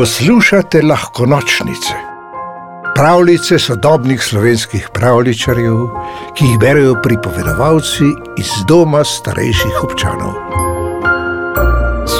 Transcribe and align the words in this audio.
Poslušate 0.00 0.82
lahko 0.82 1.26
nočnice, 1.26 1.94
pravljice 2.94 3.58
sodobnih 3.58 4.22
slovenskih 4.22 4.88
pravličarjev, 4.94 5.76
ki 6.36 6.44
jih 6.44 6.58
berijo 6.60 6.94
pripovedovalci 7.02 8.08
iz 8.38 8.54
doma 8.68 9.04
starejših 9.04 9.82
občanov. 9.84 10.32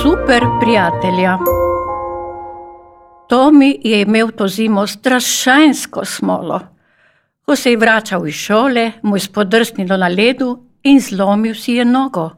Super 0.02 0.44
prijatelja. 0.60 1.38
Tomi 3.28 3.80
je 3.84 4.02
imel 4.02 4.28
to 4.36 4.48
zimo 4.48 4.86
strašansko 4.86 6.04
smolo. 6.04 6.60
Ko 7.46 7.56
se 7.56 7.70
je 7.70 7.76
vračal 7.76 8.28
iz 8.28 8.34
šole, 8.34 8.92
mu 9.02 9.16
je 9.16 9.20
spodrsnilo 9.20 9.96
na 9.96 10.08
ledu 10.08 10.58
in 10.82 11.00
zlomil 11.00 11.54
si 11.54 11.80
je 11.80 11.84
nogo. 11.84 12.30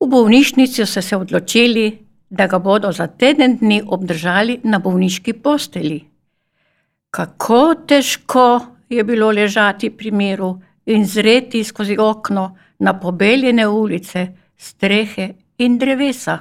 V 0.00 0.08
bolnišnici 0.08 0.86
so 0.86 1.02
se 1.02 1.16
odločili, 1.16 2.07
da 2.30 2.46
ga 2.46 2.58
bodo 2.58 2.92
za 2.92 3.06
teden 3.06 3.56
dni 3.56 3.82
obdržali 3.86 4.60
na 4.64 4.78
bolniški 4.78 5.32
posteli. 5.32 6.04
Kako 7.10 7.74
težko 7.86 8.60
je 8.88 9.04
bilo 9.04 9.30
ležati 9.30 9.90
pri 9.90 10.10
miru 10.10 10.60
in 10.86 11.06
zreti 11.06 11.64
skozi 11.64 11.96
okno 11.98 12.56
na 12.78 13.00
pobeljene 13.00 13.68
ulice, 13.68 14.26
strehe 14.56 15.28
in 15.58 15.78
drevesa. 15.78 16.38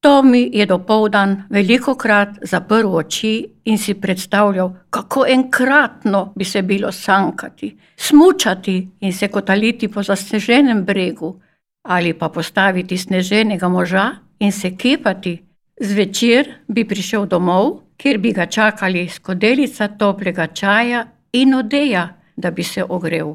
Tomi 0.00 0.50
je 0.52 0.66
dopoldan 0.66 1.42
veliko 1.50 1.94
krat 1.94 2.28
zaprl 2.42 2.94
oči 2.96 3.46
in 3.64 3.78
si 3.78 3.94
predstavljal, 3.94 4.70
kako 4.90 5.24
enkratno 5.26 6.32
bi 6.36 6.44
se 6.44 6.62
bilo 6.62 6.92
sankati, 6.92 7.76
smučati 7.96 8.88
in 9.00 9.12
se 9.12 9.28
kotaliti 9.28 9.88
po 9.88 10.02
zasneženem 10.02 10.84
bregu, 10.84 11.40
ali 11.82 12.14
pa 12.14 12.28
postaviti 12.28 12.98
sneženega 12.98 13.68
moža 13.68 14.10
in 14.38 14.52
se 14.52 14.76
kepati. 14.76 15.38
Zvečer 15.80 16.48
bi 16.68 16.84
prišel 16.88 17.26
domov, 17.26 17.82
kjer 17.96 18.18
bi 18.18 18.32
ga 18.32 18.46
čakali 18.46 19.08
skodelica 19.08 19.88
toplega 19.88 20.46
čaja 20.46 21.06
in 21.32 21.54
odeja, 21.54 22.08
da 22.36 22.50
bi 22.50 22.62
se 22.62 22.84
ogrel. 22.88 23.34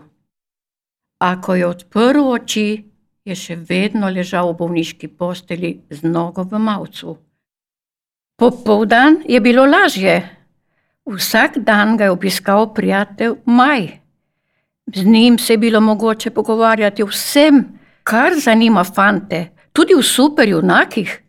A 1.19 1.41
ko 1.41 1.55
je 1.55 1.67
odprl 1.67 2.19
oči, 2.19 2.83
je 3.23 3.35
še 3.35 3.55
vedno 3.55 4.09
ležal 4.11 4.51
v 4.51 4.57
bolniški 4.59 5.07
posteli 5.07 5.77
z 5.89 6.03
nogo 6.03 6.43
v 6.43 6.59
mavcu. 6.59 7.15
Popoldan 8.35 9.21
je 9.27 9.39
bilo 9.39 9.65
lažje. 9.65 10.19
Vsak 11.05 11.57
dan 11.63 11.97
ga 11.97 12.09
je 12.09 12.11
obiskal 12.11 12.73
prijatelj 12.73 13.37
Maj. 13.45 13.99
Z 14.95 15.05
njim 15.05 15.37
se 15.39 15.53
je 15.53 15.57
bilo 15.57 15.81
mogoče 15.81 16.31
pogovarjati 16.31 17.03
o 17.03 17.07
vsem, 17.07 17.63
kar 18.03 18.35
zanima 18.35 18.83
fante, 18.83 19.52
tudi 19.73 19.95
v 19.95 20.03
superjunakih. 20.03 21.19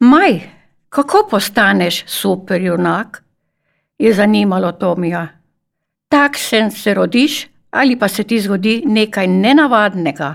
Maj, 0.00 0.40
kako 0.88 1.26
postaneš 1.30 2.04
superjunak? 2.06 3.22
je 4.00 4.14
zanimalo 4.14 4.72
Tomija. 4.72 5.28
Takšen 6.08 6.70
se 6.70 6.94
rodiš 6.94 7.46
ali 7.70 7.98
pa 7.98 8.08
se 8.08 8.24
ti 8.24 8.40
zgodi 8.40 8.82
nekaj 8.86 9.26
nenavadnega 9.26 10.34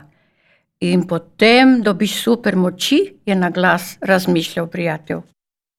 in 0.79 1.07
potem 1.07 1.81
dobiš 1.81 2.23
super 2.23 2.55
moči, 2.55 3.15
je 3.25 3.35
na 3.35 3.49
glas 3.49 3.97
razmišljal 4.01 4.67
prijatelj. 4.67 5.17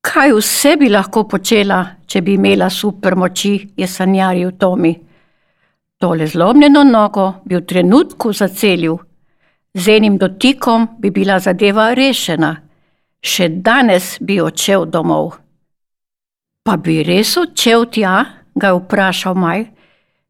Kaj 0.00 0.32
vse 0.32 0.76
bi 0.76 0.88
lahko 0.88 1.24
počela, 1.28 1.84
če 2.06 2.20
bi 2.22 2.34
imela 2.34 2.70
super 2.70 3.16
moči, 3.16 3.68
je 3.76 3.86
sanjaril 3.86 4.50
Tomi. 4.58 4.94
Tole 5.98 6.26
zlomljeno 6.26 6.84
nogo 6.84 7.32
bi 7.44 7.56
v 7.56 7.64
trenutku 7.66 8.32
zacelil, 8.32 8.96
z 9.76 9.96
enim 9.96 10.16
dotikom 10.18 10.88
bi 10.98 11.10
bila 11.10 11.38
zadeva 11.38 11.92
rešena 11.94 12.56
še 13.26 13.48
danes 13.66 14.16
bi 14.20 14.38
odšel 14.40 14.86
domov. 14.90 15.36
Pa 16.66 16.76
bi 16.78 17.02
res 17.06 17.36
odšel 17.38 17.86
tja, 17.94 18.14
ga 18.54 18.72
je 18.72 18.78
vprašal 18.80 19.36
Maj. 19.38 19.66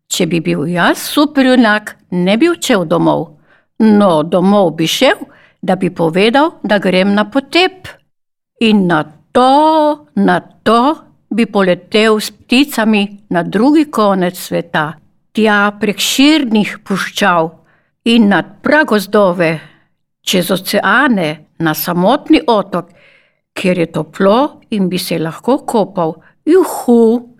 Če 0.06 0.26
bi 0.30 0.40
bil 0.40 0.66
jaz 0.70 1.02
superjunak, 1.02 1.96
ne 2.12 2.36
bi 2.38 2.50
odšel 2.52 2.86
domov. 2.88 3.36
No, 3.82 4.22
domov 4.22 4.76
bi 4.78 4.86
šel, 4.88 5.18
da 5.60 5.76
bi 5.76 5.90
povedal, 5.90 6.56
da 6.62 6.78
grem 6.78 7.14
na 7.16 7.26
potep. 7.28 7.90
In 8.64 8.86
na 8.88 9.02
to, 9.34 10.06
na 10.16 10.38
to 10.40 10.80
bi 11.28 11.44
poletel 11.44 12.20
s 12.20 12.30
pticami 12.30 13.26
na 13.34 13.42
drugi 13.42 13.90
konec 13.92 14.38
sveta, 14.38 14.86
tja 15.36 15.58
prek 15.80 16.00
širnih 16.00 16.78
puščav 16.86 17.50
in 18.06 18.28
nad 18.28 18.44
pragozdove, 18.62 19.58
čez 20.22 20.50
oceane, 20.50 21.46
na 21.58 21.74
samotni 21.74 22.40
otok, 22.46 22.92
kjer 23.52 23.78
je 23.78 23.86
toplo 23.92 24.60
in 24.70 24.88
bi 24.88 24.98
se 24.98 25.18
lahko 25.18 25.58
kopal. 25.66 26.14
Juhu! 26.46 27.34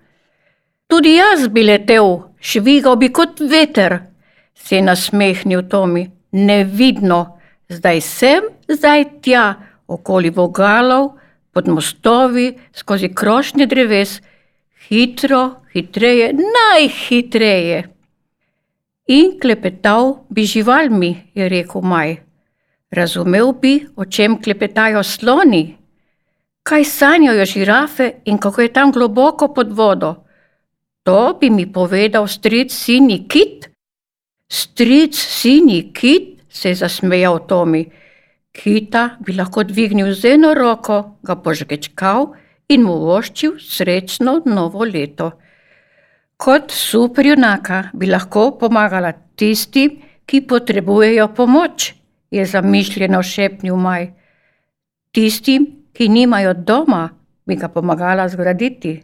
Tudi 0.91 1.15
jaz 1.15 1.47
bi 1.55 1.63
letel, 1.63 2.19
švigal 2.41 2.97
bi 2.99 3.13
kot 3.15 3.41
veter, 3.41 3.99
se 4.55 4.77
je 4.77 4.83
nasmehnil 4.83 5.69
Tomi, 5.71 6.07
nevidno, 6.33 7.39
zdaj 7.69 8.01
sem, 8.01 8.51
zdaj 8.69 9.05
tja, 9.23 9.47
okoli 9.87 10.31
vogalov, 10.31 11.13
pod 11.55 11.69
mostovi, 11.69 12.57
skozi 12.75 13.13
krošnje 13.15 13.67
dreves, 13.67 14.21
hitro, 14.89 15.61
hitreje, 15.75 16.33
najhitreje. 16.35 17.96
In 19.07 19.37
klepetal 19.39 20.27
bi 20.29 20.43
živalmi, 20.43 21.31
je 21.35 21.49
rekel 21.49 21.83
Maj. 21.83 22.17
Razumel 22.91 23.53
bi, 23.53 23.87
o 23.97 24.05
čem 24.05 24.41
klepetajo 24.43 25.03
sloni, 25.03 25.77
kaj 26.67 26.85
sanjajo 26.85 27.45
žirafe 27.47 28.11
in 28.25 28.39
kako 28.39 28.63
je 28.63 28.73
tam 28.73 28.93
globoko 28.93 29.53
pod 29.55 29.73
vodo. 29.73 30.15
To 31.03 31.39
bi 31.41 31.51
mi 31.51 31.73
povedal 31.73 32.27
stric 32.27 32.73
Sini 32.75 33.29
Kit. 33.29 33.71
Stric 34.51 35.15
Sini 35.15 35.93
Kit, 35.93 36.43
se 36.49 36.69
je 36.69 36.75
zasmejal 36.75 37.47
Tomi. 37.47 37.87
Kita 38.53 39.19
bi 39.21 39.33
lahko 39.33 39.63
dvignil 39.63 40.15
z 40.15 40.35
eno 40.35 40.55
roko, 40.55 41.19
ga 41.23 41.37
požgečkal 41.37 42.33
in 42.69 42.83
mu 42.83 42.99
voščil 43.07 43.59
srečno 43.61 44.41
novo 44.47 44.85
leto. 44.85 45.31
Kot 46.37 46.71
superjunaka 46.71 47.91
bi 47.97 48.07
lahko 48.07 48.51
pomagala 48.61 49.13
tistim, 49.37 50.03
ki 50.27 50.43
potrebujejo 50.49 51.29
pomoč 51.35 51.95
je 52.31 52.45
zamišljeno 52.45 53.23
šepnil 53.23 53.77
Maj. 53.77 54.11
Tistim, 55.13 55.67
ki 55.97 56.09
nimajo 56.09 56.53
doma, 56.55 57.09
bi 57.47 57.57
ga 57.57 57.69
pomagala 57.69 58.29
zgraditi. 58.29 58.99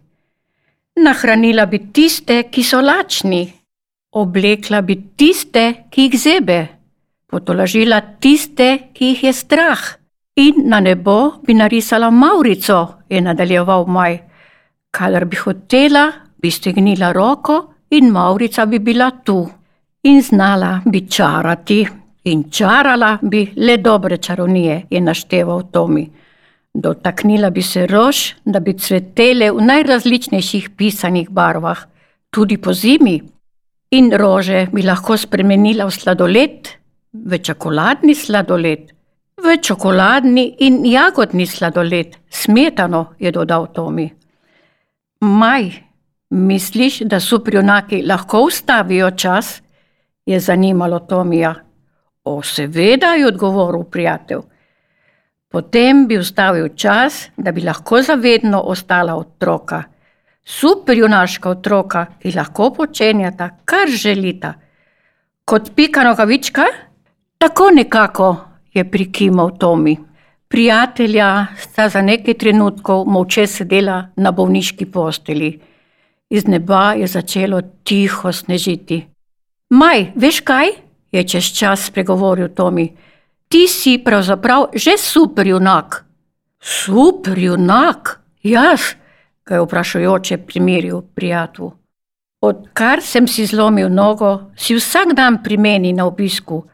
Nahranila 1.00 1.66
bi 1.66 1.78
tiste, 1.92 2.42
ki 2.52 2.62
so 2.62 2.82
lačni, 2.84 3.46
oblekla 4.12 4.82
bi 4.82 4.98
tiste, 5.16 5.88
ki 5.90 6.08
jih 6.08 6.18
zebe, 6.20 6.58
potolažila 7.32 8.00
tiste, 8.20 8.90
ki 8.92 9.14
jih 9.14 9.24
je 9.24 9.32
strah. 9.32 9.80
In 10.36 10.68
na 10.68 10.80
nebo 10.80 11.38
bi 11.46 11.54
narisala 11.54 12.10
Maurico, 12.10 13.04
je 13.08 13.20
nadaljeval 13.20 13.86
Maj. 13.86 14.18
Kadar 14.92 15.24
bi 15.24 15.36
hotela, 15.36 16.10
bi 16.42 16.50
stegnila 16.50 17.12
roko 17.12 17.74
in 17.90 18.10
Maurica 18.10 18.66
bi 18.66 18.78
bila 18.78 19.10
tu. 19.24 19.48
In 20.02 20.22
znala 20.22 20.80
bi 20.84 21.06
čarati. 21.08 21.86
In 22.24 22.50
čarala 22.50 23.18
bi 23.22 23.52
le 23.56 23.76
dobre 23.78 24.18
čarovnije, 24.18 24.86
je 24.90 25.00
našteval 25.00 25.62
Tomi. 25.72 26.10
Dotaknila 26.74 27.50
bi 27.50 27.62
se 27.62 27.86
rož, 27.86 28.34
da 28.44 28.60
bi 28.60 28.74
cvetele 28.78 29.50
v 29.50 29.60
najrazličnejših 29.60 30.70
pisanih 30.76 31.30
barvah, 31.30 31.78
tudi 32.30 32.58
po 32.58 32.72
zimi. 32.72 33.20
In 33.90 34.12
rože 34.16 34.66
bi 34.72 34.82
lahko 34.82 35.16
spremenila 35.16 35.84
v 35.86 35.90
sladoled, 35.90 36.70
v 37.12 37.38
čokoladni 37.38 38.14
sladoled, 38.14 38.92
v 39.36 39.56
čokoladni 39.62 40.46
in 40.58 40.84
jagodni 40.86 41.46
sladoled, 41.46 42.16
smetano, 42.30 43.14
je 43.18 43.30
dodal 43.30 43.66
Tomi. 43.74 44.08
Maj, 45.20 45.91
misliš, 46.32 47.00
da 47.00 47.20
suprionaki 47.20 48.02
lahko 48.02 48.40
ustavijo 48.40 49.10
čas? 49.10 49.62
je 50.26 50.40
zanimalo 50.40 50.98
Tomija. 50.98 51.54
O, 52.24 52.42
seveda, 52.42 53.06
je 53.06 53.26
odgovoril 53.26 53.84
prijatelj. 53.84 54.38
Potem 55.48 56.06
bi 56.06 56.18
ustavil 56.18 56.68
čas, 56.76 57.28
da 57.36 57.52
bi 57.52 57.60
lahko 57.60 58.02
zavedno 58.02 58.60
ostala 58.60 59.16
otroka. 59.16 59.82
Superjunaška 60.44 61.50
otroka, 61.50 62.06
ki 62.22 62.32
lahko 62.36 62.70
počenjata, 62.74 63.48
kar 63.64 63.88
želita. 63.88 64.54
Kot 65.44 65.74
pika 65.74 66.04
nogavička? 66.04 66.64
Tako 67.38 67.70
nekako, 67.74 68.36
je 68.74 68.90
prikimal 68.90 69.50
Tomi. 69.58 69.96
Prijatelja 70.48 71.46
sta 71.58 71.88
za 71.88 72.02
nekaj 72.02 72.34
trenutkov 72.34 73.04
molče 73.06 73.46
sedela 73.46 74.06
na 74.16 74.30
bolniški 74.30 74.86
posteli. 74.86 75.60
Iz 76.32 76.46
neba 76.48 76.94
je 76.96 77.06
začelo 77.06 77.60
tiho 77.84 78.32
snežiti. 78.32 79.04
Maj, 79.70 80.12
veš 80.16 80.40
kaj? 80.40 80.68
je 81.12 81.20
čez 81.28 81.52
čas 81.52 81.92
spregovoril 81.92 82.48
Tomi. 82.56 82.88
Ti 83.48 83.68
si 83.68 83.98
pravzaprav 84.00 84.72
že 84.72 84.96
superjunak. 84.96 86.04
Superjunak, 86.56 88.22
Jaz, 88.42 88.80
ga 89.44 89.54
je 89.54 89.60
vprašujoče 89.60 90.36
primeril 90.46 91.02
prijatelj. 91.14 91.70
Odkar 92.42 93.02
sem 93.02 93.28
si 93.28 93.46
zlomil 93.46 93.88
nogo, 93.88 94.50
si 94.56 94.74
vsak 94.74 95.14
dan 95.14 95.42
pri 95.42 95.56
meni 95.56 95.92
na 95.92 96.06
obisku. 96.06 96.64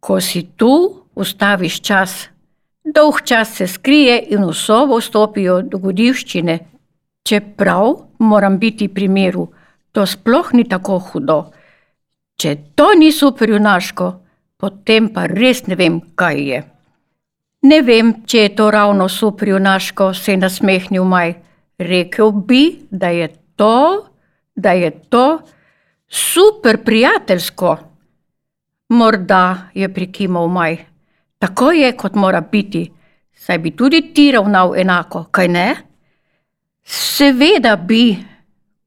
Ko 0.00 0.20
si 0.20 0.42
tu, 0.56 1.06
ustaviš 1.14 1.80
čas. 1.80 2.28
Dolg 2.94 3.22
čas 3.24 3.54
se 3.54 3.66
skrije 3.66 4.18
in 4.30 4.44
v 4.44 4.54
sobo 4.54 4.98
vstopijo 4.98 5.60
dogodivščine. 5.62 6.58
Čeprav 7.26 7.94
moram 8.18 8.58
biti 8.58 8.86
pri 8.88 9.08
miru, 9.08 9.48
to 9.92 10.06
sploh 10.06 10.52
ni 10.54 10.62
tako 10.68 10.98
hudo. 10.98 11.38
Če 12.38 12.54
to 12.78 12.92
ni 12.94 13.10
superjunaško, 13.12 14.06
potem 14.60 15.08
pa 15.10 15.24
res 15.26 15.64
ne 15.66 15.74
vem, 15.74 15.98
kaj 16.14 16.42
je. 16.50 16.60
Ne 17.66 17.80
vem, 17.82 18.12
če 18.28 18.44
je 18.44 18.52
to 18.58 18.68
ravno 18.70 19.08
superjunaško, 19.10 20.12
se 20.14 20.36
je 20.36 20.42
nasmehnil 20.42 21.04
Maj. 21.04 21.34
Rekel 21.78 22.30
bi, 22.46 22.62
da 22.90 23.08
je 23.10 23.28
to, 23.56 24.06
da 24.54 24.72
je 24.72 24.90
to 25.10 25.40
super 26.08 26.78
prijateljsko. 26.84 27.76
Morda 28.88 29.72
je 29.74 29.88
prikimal 29.94 30.46
Maj. 30.48 30.78
Tako 31.38 31.72
je, 31.72 31.90
kot 31.96 32.14
mora 32.14 32.40
biti, 32.40 32.86
saj 33.34 33.58
bi 33.58 33.74
tudi 33.76 34.12
ti 34.14 34.30
ravnal 34.32 34.76
enako, 34.78 35.26
kaj 35.30 35.48
ne? 35.48 35.68
Seveda 36.86 37.76
bi, 37.76 38.16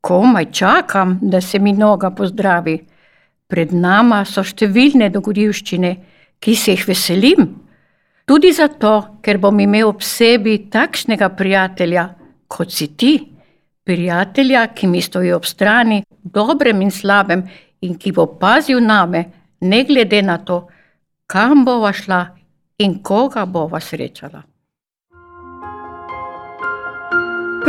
komaj 0.01 0.51
čakam, 0.51 1.19
da 1.22 1.42
se 1.42 1.60
mi 1.60 1.74
noga 1.74 2.12
pozdravi. 2.12 2.78
Pred 3.48 3.74
nama 3.74 4.22
so 4.25 4.44
številne 4.46 5.10
dogodivščine, 5.12 5.92
ki 6.40 6.56
se 6.56 6.75
jih 6.78 6.86
veselim. 6.88 7.48
Tudi 8.30 8.54
zato, 8.56 9.19
ker 9.25 9.40
bom 9.42 9.60
imel 9.60 9.90
ob 9.90 10.04
sebi 10.06 10.69
takšnega 10.72 11.31
prijatelja, 11.36 12.06
kot 12.48 12.72
si 12.72 12.88
ti, 12.96 13.13
prijatelja, 13.84 14.68
ki 14.78 14.88
mi 14.88 15.02
stoji 15.02 15.34
ob 15.36 15.50
strani, 15.50 16.04
dobrem 16.24 16.86
in 16.86 16.94
slabem, 16.94 17.44
in 17.81 17.98
ki 18.00 18.13
bo 18.16 18.28
pazil 18.40 18.80
name, 18.80 19.25
ne 19.60 19.81
glede 19.84 20.22
na 20.24 20.38
to, 20.45 20.62
kam 21.28 21.66
bova 21.66 21.92
šla 21.92 22.22
in 22.80 23.02
koga 23.04 23.44
bova 23.45 23.81
srečala. 23.81 24.49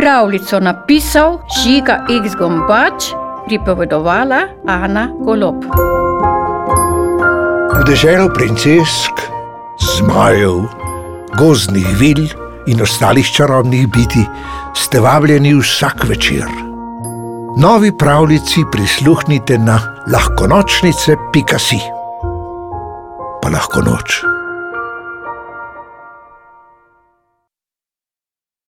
Pravljico 0.01 0.61
napisal 0.61 1.39
Žiga 1.63 2.07
X. 2.09 2.33
Gombač, 2.39 3.13
pripovedovala 3.45 4.41
Ana 4.67 5.11
Golob. 5.21 5.65
V 7.77 7.85
deželo 7.85 8.31
princesk, 8.33 9.13
zmajev, 9.77 10.65
gozdnih 11.37 11.85
vil 12.01 12.25
in 12.73 12.81
ostalih 12.81 13.29
čarobnih 13.29 13.85
biti 13.93 14.25
ste 14.73 15.05
vabljeni 15.05 15.53
vsak 15.61 16.09
večer. 16.09 16.49
Novi 17.61 17.93
pravljici 17.93 18.65
prisluhnite 18.73 19.59
na 19.59 19.81
lahkonočnice.si. 20.09 21.81
Pa 23.43 23.49
lahko 23.53 23.85
noč. 23.85 24.40